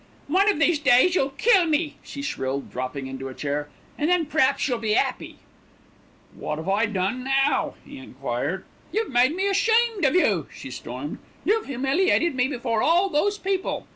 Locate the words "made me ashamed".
9.11-10.03